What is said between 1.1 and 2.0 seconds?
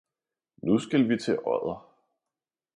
til Odder